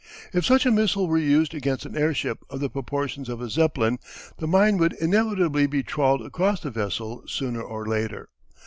If 0.33 0.43
such 0.45 0.65
a 0.65 0.71
missile 0.71 1.05
were 1.07 1.19
used 1.19 1.53
against 1.53 1.85
an 1.85 1.95
airship 1.95 2.39
of 2.49 2.59
the 2.59 2.71
proportions 2.71 3.29
of 3.29 3.39
a 3.39 3.51
Zeppelin 3.51 3.99
the 4.39 4.47
mine 4.47 4.77
would 4.79 4.93
inevitably 4.93 5.67
be 5.67 5.83
trawled 5.83 6.23
across 6.23 6.59
the 6.61 6.71
vessel 6.71 7.21
sooner 7.27 7.61
or 7.61 7.85
later. 7.85 8.29